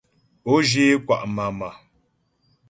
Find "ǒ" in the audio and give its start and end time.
0.51-0.55